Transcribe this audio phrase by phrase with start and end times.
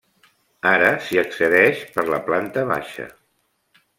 [0.69, 3.09] Ara s'hi accedeix per la planta baixa.